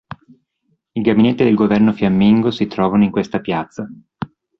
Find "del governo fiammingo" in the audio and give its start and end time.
1.43-2.49